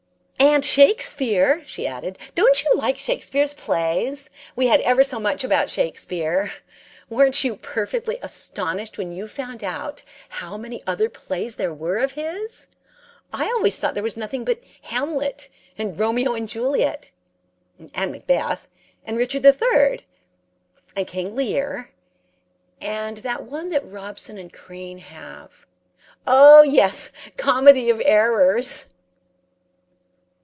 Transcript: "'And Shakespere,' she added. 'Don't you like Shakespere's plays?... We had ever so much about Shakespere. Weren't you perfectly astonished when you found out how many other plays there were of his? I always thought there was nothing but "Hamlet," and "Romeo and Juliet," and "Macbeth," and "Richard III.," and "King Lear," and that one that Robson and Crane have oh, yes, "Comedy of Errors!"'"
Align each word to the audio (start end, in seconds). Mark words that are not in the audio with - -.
"'And 0.43 0.63
Shakespere,' 0.65 1.61
she 1.67 1.85
added. 1.87 2.17
'Don't 2.33 2.63
you 2.63 2.73
like 2.75 2.97
Shakespere's 2.97 3.53
plays?... 3.53 4.31
We 4.55 4.67
had 4.67 4.81
ever 4.81 5.03
so 5.03 5.19
much 5.19 5.43
about 5.43 5.67
Shakespere. 5.69 6.51
Weren't 7.11 7.43
you 7.43 7.55
perfectly 7.55 8.17
astonished 8.23 8.97
when 8.97 9.11
you 9.11 9.27
found 9.27 9.63
out 9.63 10.01
how 10.29 10.57
many 10.57 10.81
other 10.87 11.09
plays 11.09 11.55
there 11.55 11.73
were 11.73 11.97
of 11.97 12.13
his? 12.13 12.67
I 13.31 13.45
always 13.49 13.77
thought 13.77 13.93
there 13.93 14.01
was 14.01 14.17
nothing 14.17 14.43
but 14.43 14.63
"Hamlet," 14.83 15.47
and 15.77 15.97
"Romeo 15.97 16.33
and 16.33 16.49
Juliet," 16.49 17.11
and 17.93 18.11
"Macbeth," 18.11 18.67
and 19.05 19.17
"Richard 19.17 19.45
III.," 19.45 20.05
and 20.95 21.07
"King 21.07 21.35
Lear," 21.35 21.91
and 22.81 23.17
that 23.17 23.43
one 23.43 23.69
that 23.69 23.85
Robson 23.89 24.39
and 24.39 24.51
Crane 24.51 24.97
have 24.99 25.65
oh, 26.25 26.63
yes, 26.63 27.11
"Comedy 27.37 27.91
of 27.91 28.01
Errors!"'" 28.03 28.87